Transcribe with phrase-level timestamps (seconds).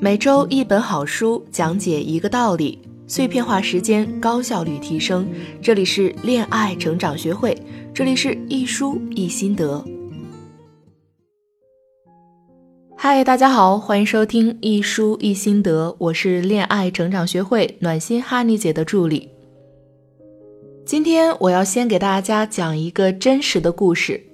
[0.00, 5.28] 每周一本好书，讲解一个道理，碎片化时间，高效率提升。
[5.60, 7.60] 这里是恋爱成长学会，
[7.92, 9.84] 这里是一书一心得。
[12.96, 19.28] 嗨，大家好，欢迎收听一书一心得，我是恋爱成长学会暖心哈尼姐的助理。
[20.86, 24.27] 今天我要先给大家讲一个真实的故事。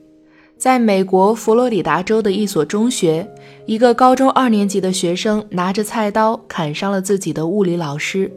[0.57, 3.29] 在美国佛罗里达州的一所中学，
[3.67, 8.31] 一个高中二年级的学生拿着菜刀砍伤了自己的物理老师，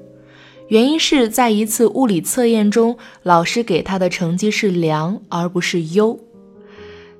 [0.67, 6.19] 原因是在一次物理测验中，老师给他的成绩是良而不是优。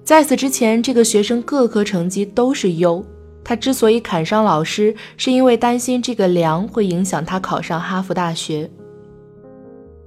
[0.04, 3.06] 在此之前，这个学生各科成绩都是优。
[3.44, 8.70] 他之所以砍伤老师，是因为担心这个良会影响他考上哈佛大学。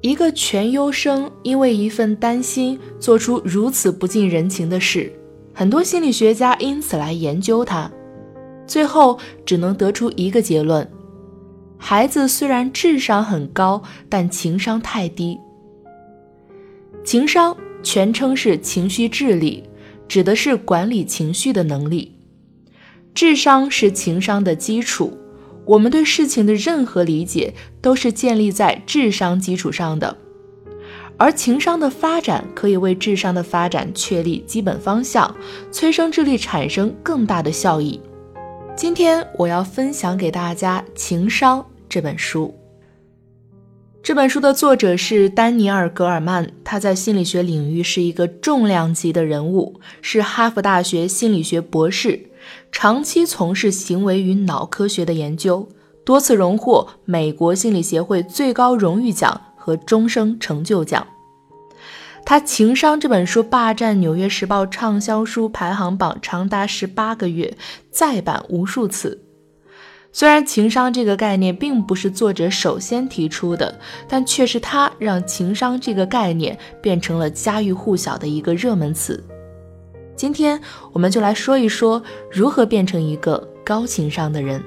[0.03, 5.13] 一个全优生因为一份担心做出如此不近人情的事，
[5.53, 7.91] 很多心理学家因此来研究他，
[8.67, 10.91] 最后只能得出一个结论：
[11.77, 15.39] 孩子虽然智商很高，但情商太低。
[17.05, 19.65] 情商全称是情绪智力，
[20.09, 22.17] 指的是管理情绪的能力。
[23.13, 25.19] 智商是情商的基础。
[25.71, 30.17] 我们对事情的任何理解都是建立在智商基础上的，
[31.17, 35.33] 而情商的发展可以为智商的发展确立基本方向，
[35.71, 38.01] 催生智力产生更大的效益。
[38.77, 42.53] 今天我要分享给大家《情商》这本书。
[44.03, 52.30] 这本书的作者是丹尼尔·格尔曼，他在心理学领域是一个重量级的人物，是哈佛大学心理学博士。
[52.73, 55.69] 长期从事行为与脑科学的研究，
[56.05, 61.07] 多次荣获美国心理协会最高荣誉奖和终生成就奖。
[62.25, 67.57] 他《情商》这本书霸占《纽约时报》畅销书排行榜长达十八个月，
[67.91, 69.25] 再版无数次。
[70.13, 73.79] 虽然情商这个概念并不是作者首先提出的，
[74.09, 79.25] 但却是他让情商这个概念变成了家喻户晓的一个热门词。
[80.21, 80.61] 今天
[80.93, 84.63] 我们就来说一说如何变成一个高情商的人。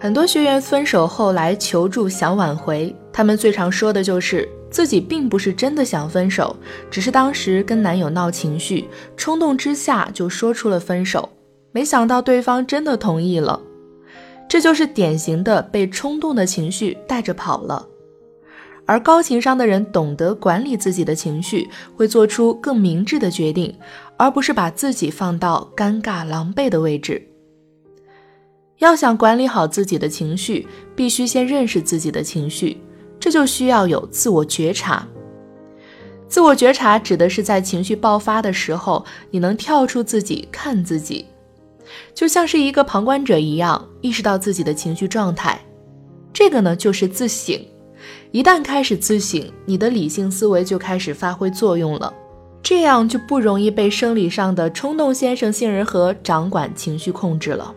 [0.00, 6.56] 很多学员分手后来求助，想挽回，他们最常说的就是自己并不是真的想分手，
[6.90, 11.28] 只是当时跟男友闹情绪，冲动之下就说出了分手，
[11.70, 13.60] 没想到对方真的同意了。
[14.48, 17.86] 这就是典型的被冲动的情绪带着跑了。
[18.86, 23.74] 而高情商的人懂得管理自己的情绪，会做出更明智的决定，
[24.18, 27.30] 而不是把自己放到尴尬狼狈的位置。
[28.78, 32.76] 要想管理好自己的情绪，必须先认识自己的情绪，
[33.18, 35.06] 这就需要有自我觉察。
[36.28, 41.24] 自我觉察指的是在情绪爆发的时候，你能跳出自己看自己，
[42.12, 45.58] 就像是一个旁观者一样，意识到自己的情绪状态。
[46.32, 47.58] 这个呢，就是自省。
[48.34, 52.12] 一旦开始自省，你的理性思维就开始发挥作用了，
[52.60, 57.72] 这样就不容易被生理上的冲动先生杏仁核掌管情绪控制了。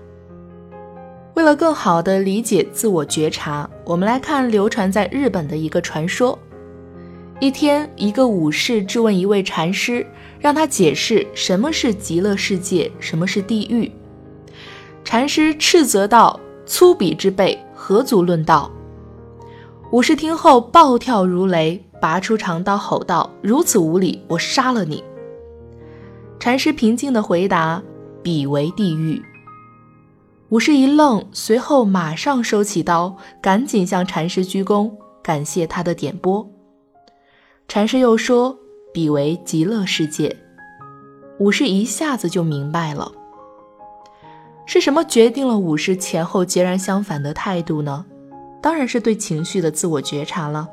[1.35, 6.35] 为了更好的理解自我觉察，我们来看流传在日本的一个传说：
[7.39, 10.03] 一天，一个武士质问一位禅师，
[10.39, 13.91] 让他解释什么是极乐世界，什么是地狱。
[15.03, 18.72] 禅师斥责道：“粗鄙之辈，何足论道？”
[19.92, 25.02] 武士听后暴跳如雷，拔出长刀吼道：“如此无礼，我杀了你！”
[26.40, 27.81] 禅师平静地回答
[28.22, 29.22] ：“彼为地狱。”
[30.50, 34.92] 武士一愣，随后马上收起刀，赶紧向禅师鞠躬，
[35.24, 36.46] 感谢他的点拨。
[37.69, 38.58] 禅师又说
[38.94, 40.36] ：“彼为极乐世界。”
[41.40, 43.12] 武士一下子就明白了，
[44.66, 48.06] 是什么决定了武士前后截然相反的态度呢？
[48.62, 50.68] 当然是对情绪的自我觉察了。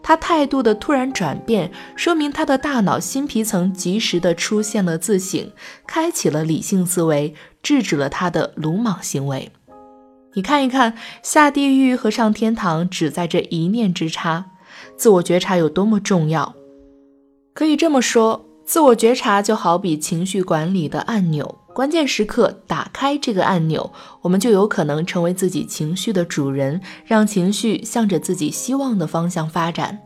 [0.00, 5.50] 他态度的突然转变，说明他的大脑新皮层及时的出现了自省，
[5.86, 9.50] 开启了理性思维，制止了他的鲁莽行为。
[10.34, 14.52] 你看一看，下地狱和上天堂只在这一念之差，
[14.96, 16.54] 自我觉察有多么重要。
[17.52, 21.58] 可以这么说，自我觉察就好比情绪管理的按钮。
[21.78, 23.92] 关键时刻打开这个按钮，
[24.22, 30.00] 我们就有可能成为自己情绪的主人，让情绪向着自己希望的方向发展。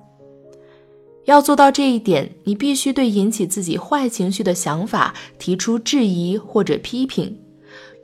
[1.24, 7.38] 要做到这一点，你必须对引起自己坏情绪的想法提出质疑或者批评，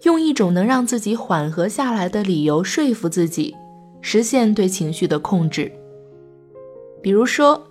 [0.04, 3.54] 用一种能让自己缓和下来的理由说服自己，
[4.00, 5.70] 实现对情绪的控制。
[7.02, 7.68] 比如说，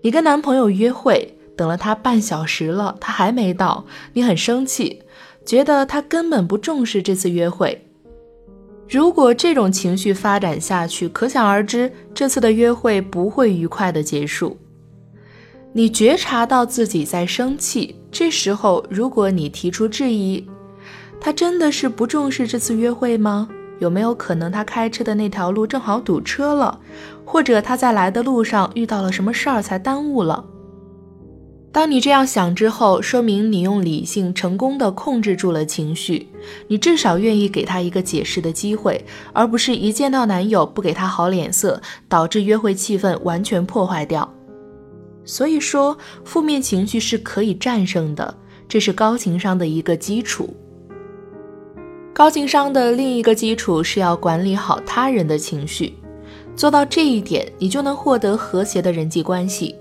[0.00, 5.02] 你跟男朋友约会，等了他半小时了，他还没到，你很生气。
[5.44, 7.86] 觉得他根本不重视这次约会。
[8.88, 14.56] 如果这种情绪发展下去，可想而知，这次的约会不会愉快的结束。
[15.72, 20.46] 你觉察到自己在生气，这时候如果你提出质疑，
[21.20, 23.48] 他真的是不重视这次约会吗？
[23.80, 26.78] 有没有可能他开车的那条路正好堵车了，
[27.24, 30.44] 或者他在来的路上遇到了什么事儿才耽误了？
[31.74, 36.28] 当你这样想之后，说明你用理性成功的控制住了情绪，
[36.68, 44.32] 你至少愿意给他一个解释的机会，而不是一见到男友不给他好脸色，导致约会气氛完全破坏掉。
[45.24, 48.32] 所以说，负面情绪是可以战胜的，
[48.68, 50.54] 这是高情商的一个基础。
[52.12, 55.94] 高情商的另一个基础是要管理好他人的情绪，
[56.54, 59.74] 做到这一点，你就能获得和谐的人际关系。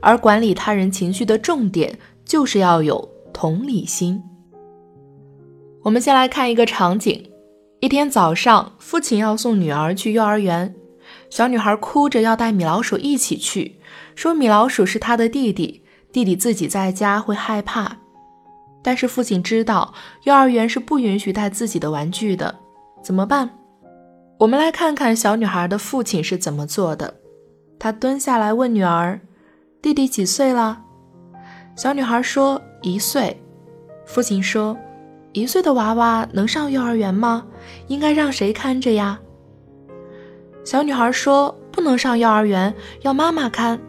[0.00, 4.22] 而管理他人情绪的重点就是要有同理心。
[5.82, 7.28] 我们先来看一个场景：
[7.80, 10.74] 一天早上，父亲要送女儿去幼儿园，
[11.28, 13.80] 小女孩哭着要带米老鼠一起去，
[14.14, 15.82] 说米老鼠是她的弟弟，
[16.12, 17.96] 弟弟自己在家会害怕。
[18.84, 19.92] 但是父亲知道
[20.24, 22.54] 幼儿园是不允许带自己的玩具的，
[23.02, 23.50] 怎么办？
[24.38, 27.14] 我们来看看小女孩的父亲是怎么做的。
[27.78, 29.20] 他蹲下来问女儿。
[29.82, 30.80] 弟弟几岁了？
[31.74, 33.36] 小女孩说一岁。
[34.06, 34.76] 父亲说，
[35.32, 37.44] 一岁的娃娃能上幼儿园吗？
[37.88, 39.18] 应该让谁看着呀？
[40.62, 43.80] 小女孩说不能上幼儿园，要妈妈看。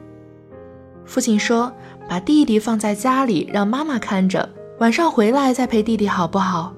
[1.06, 1.72] 父亲说，
[2.10, 4.50] 把弟弟放在家里，让妈妈看着，
[4.80, 6.74] 晚上回来再陪弟弟，好不好？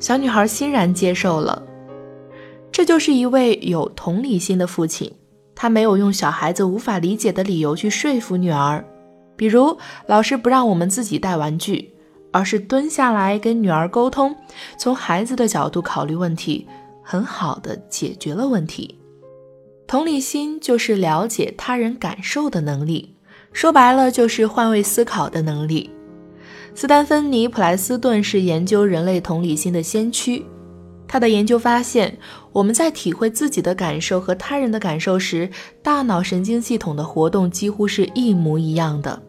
[0.00, 1.62] 小女孩欣然接受了。
[2.72, 5.12] 这就是一位有同理心的父亲。
[5.60, 8.84] 他没有用小孩子无法理解的理由去说服女儿，
[9.34, 9.76] 比如
[10.06, 11.92] 老师不让我们自己带玩具，
[12.30, 14.32] 而是蹲下来跟女儿沟通，
[14.78, 16.64] 从孩子的角度考虑问题，
[17.02, 19.00] 很好的解决了问题。
[19.88, 23.16] 同理心就是了解他人感受的能力，
[23.52, 25.90] 说白了就是换位思考的能力。
[26.72, 30.46] 斯丹芬尼·普莱斯顿是研究人类同理心的先驱。
[31.08, 32.16] 他的研究发现，
[32.52, 35.50] 我们在体会自己的感受和他人的感受时，
[35.82, 39.20] 大脑神经系统的活动几乎是一模一样的。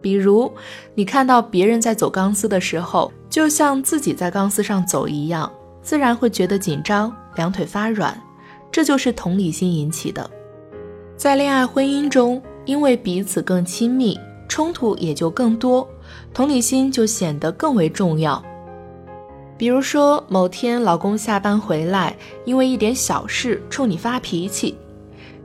[0.00, 0.50] 比如，
[0.94, 5.52] 你看到别人在走钢丝的时候，就像自己在钢丝上走一样，
[5.82, 8.18] 自然会觉得紧张，两腿发软，
[8.72, 10.28] 这就是同理心引起的。
[11.16, 14.18] 在恋爱婚姻中，因为彼此更亲密，
[14.48, 15.86] 冲突也就更多，
[16.32, 18.42] 同理心就显得更为重要。
[19.58, 24.78] 比如说，某天老公下班回来，因为一点小事冲你发脾气，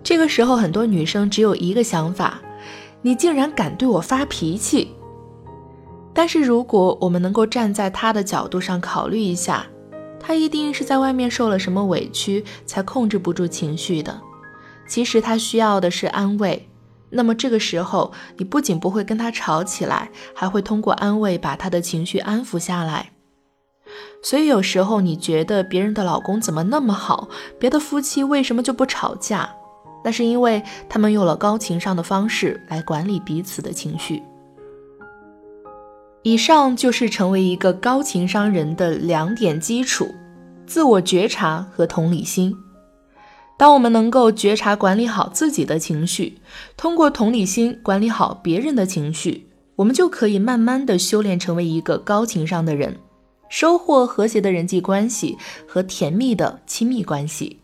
[0.03, 2.39] 这个时候很多女生只有一个想法：
[3.01, 4.93] 你竟然敢对我发脾气！
[6.13, 9.65] 但是如果我们能够站在他的角度上考虑一下，
[10.19, 14.21] 他一定是在外面受了什么委屈才控制不住情绪的。
[14.87, 16.69] 其实他需要的是安慰。
[17.09, 23.09] 那么这个时候，你不仅不会跟他吵起来，还会通过安慰把他的情绪安抚下来。
[24.21, 27.27] 所以有时候你觉得别人的老公怎么那么好，
[27.59, 29.49] 别的夫妻为什么就不吵架？
[30.03, 34.21] 那是因为他们用了高情商的方式来管理彼此的情绪。
[36.23, 40.13] 以上就是成为一个高情商人的两点基础：
[40.65, 42.55] 自我觉察和同理心。
[43.57, 46.39] 当我们能够觉察管理好自己的情绪，
[46.75, 52.97] 通过同理心管理好别人的情绪，我们就可以慢慢的修炼成为一个高情商的人。
[53.53, 57.59] 收获和谐的人际关系和甜蜜的亲密关系。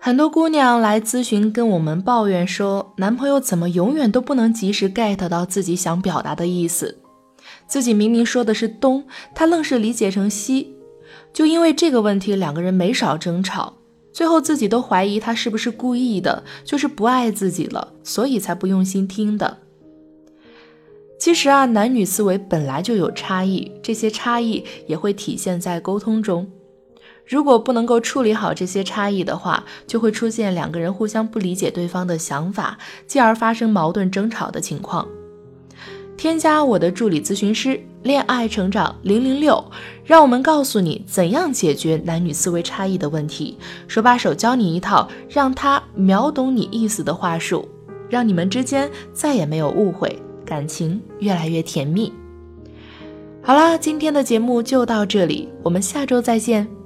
[0.00, 6.96] 很多姑娘来咨询，跟我们抱怨说，男朋友怎么永远都不能及时 get 到自己想表达的意思，
[7.66, 10.74] 自己明明说的是东，他愣是理解成西。
[11.34, 13.74] 就因为这个问题，两个人没少争吵，
[14.10, 19.58] 最后自己都怀疑他是不是故意的，就是不爱自己了，所以才不用心听的。
[21.18, 26.48] 其实啊，男女思维本来就有差异，这些差异也会体现在沟通中。
[27.26, 35.06] 如果不能够处理好这些差异的话，就会出现两个人互相不理解对方的想法，继而发生矛盾争吵的情况。
[36.16, 39.62] 添加我的助理咨询师恋爱成长零零六，
[40.04, 47.68] 让我们告诉你怎样解决男女思维差异的问题，手把手教你一套让他秒懂你意思的话术，
[48.08, 50.16] 让你们之间再也没有误会。
[50.48, 52.10] 感情越来越甜蜜。
[53.42, 56.77] 好啦，今天的节目就到这里，我们下周再见。